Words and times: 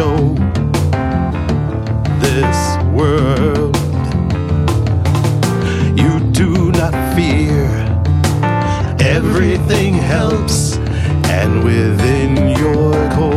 show 0.00 0.34
this 2.24 2.60
world. 2.96 3.76
You 6.02 6.12
do 6.32 6.72
not 6.72 6.94
fear, 7.14 7.66
everything 8.98 9.92
helps, 9.92 10.78
and 11.38 11.62
within 11.62 12.30
your 12.56 12.94
core. 13.10 13.29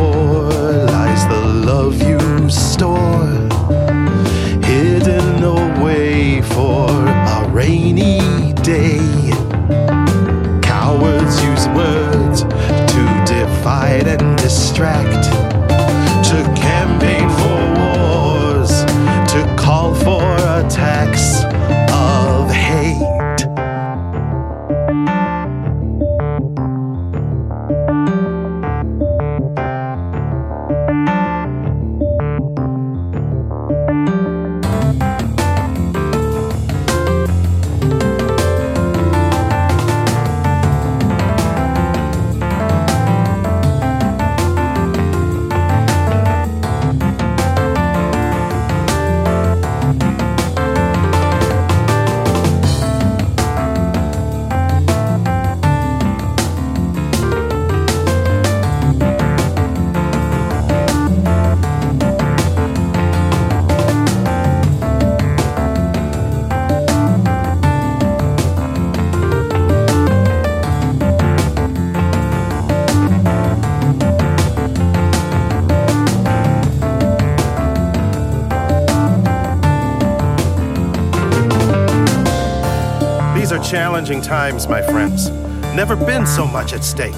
Challenging 83.64 84.20
times, 84.20 84.68
my 84.68 84.82
friends. 84.82 85.30
Never 85.74 85.96
been 85.96 86.26
so 86.26 86.46
much 86.46 86.72
at 86.72 86.84
stake. 86.84 87.14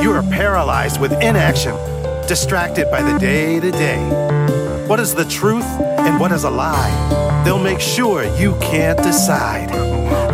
You 0.00 0.12
are 0.12 0.22
paralyzed 0.22 1.00
with 1.00 1.12
inaction, 1.14 1.74
distracted 2.28 2.90
by 2.90 3.02
the 3.02 3.18
day 3.18 3.60
to 3.60 3.70
day. 3.70 3.98
What 4.86 5.00
is 5.00 5.14
the 5.14 5.24
truth 5.24 5.64
and 5.64 6.20
what 6.20 6.30
is 6.32 6.44
a 6.44 6.50
lie? 6.50 7.42
They'll 7.44 7.58
make 7.58 7.80
sure 7.80 8.24
you 8.36 8.56
can't 8.60 8.98
decide. 8.98 9.70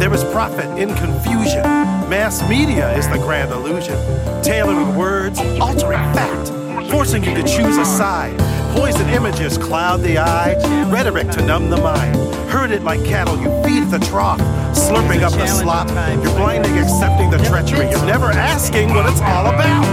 There 0.00 0.12
is 0.12 0.24
profit 0.24 0.78
in 0.78 0.94
confusion. 0.94 1.62
Mass 2.10 2.46
media 2.48 2.94
is 2.96 3.08
the 3.08 3.18
grand 3.18 3.50
illusion, 3.50 3.96
tailoring 4.42 4.94
words, 4.96 5.38
altering 5.60 6.00
fact, 6.14 6.50
forcing 7.00 7.24
you 7.24 7.34
to 7.34 7.42
choose 7.44 7.78
a 7.78 7.84
side. 7.86 8.38
Poison 8.76 9.08
images 9.08 9.56
cloud 9.56 10.02
the 10.02 10.18
eye, 10.18 10.52
rhetoric 10.92 11.30
to 11.30 11.40
numb 11.46 11.70
the 11.70 11.76
mind. 11.78 12.14
Herd 12.50 12.70
it 12.72 12.82
like 12.82 13.02
cattle, 13.06 13.40
you 13.40 13.48
feed 13.64 13.84
the 13.90 13.98
trough, 14.00 14.38
slurping 14.76 15.22
up 15.22 15.32
the 15.32 15.46
slop. 15.46 15.88
You're 16.22 16.36
blinding, 16.36 16.76
accepting 16.76 17.30
the 17.30 17.38
treachery. 17.38 17.88
You're 17.88 18.04
never 18.04 18.26
asking 18.26 18.90
what 18.90 19.10
it's 19.10 19.22
all 19.22 19.46
about. 19.46 19.88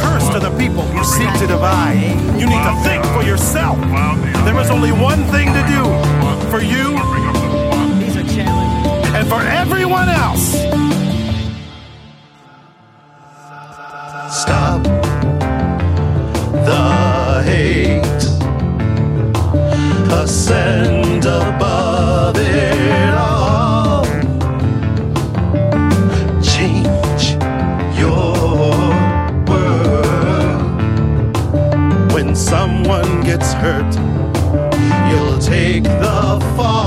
Curse 0.00 0.30
to 0.30 0.40
the 0.40 0.56
people 0.56 0.84
who 0.84 1.04
seek 1.04 1.30
to 1.40 1.46
divide. 1.46 2.00
You 2.40 2.46
need 2.46 2.64
to 2.64 2.74
think 2.82 3.04
for 3.12 3.22
yourself. 3.22 3.78
There 4.46 4.58
is 4.58 4.70
only 4.70 4.92
one 4.92 5.24
thing 5.24 5.52
to 5.52 5.62
do 5.68 5.82
for 6.48 6.62
you 6.62 6.96
These 8.00 8.16
are 8.16 8.28
challenging. 8.34 9.14
and 9.14 9.28
for 9.28 9.42
everyone 9.42 10.08
else. 10.08 10.17
Hurt, 33.68 33.94
you'll 35.10 35.38
take 35.38 35.82
the 35.82 36.54
fall. 36.56 36.77